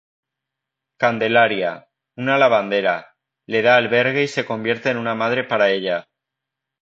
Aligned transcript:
Candelaria, 1.03 1.73
una 2.23 2.37
lavandera, 2.43 2.95
le 3.55 3.61
da 3.67 3.75
albergue 3.81 4.23
y 4.29 4.33
se 4.39 4.45
convierte 4.47 4.89
en 4.95 5.05
una 5.05 5.13
madre 5.13 5.43
para 5.43 5.69
ella. 5.69 6.07